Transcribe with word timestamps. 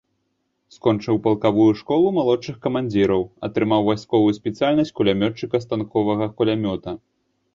Скончыў 0.75 1.15
палкавую 1.25 1.67
школу 1.81 2.07
малодшых 2.17 2.55
камандзіраў, 2.63 3.23
атрымаў 3.47 3.81
вайсковую 3.91 4.33
спецыяльнасць 4.39 4.93
кулямётчыка 5.01 5.61
станковага 5.67 6.25
кулямёта. 6.41 6.91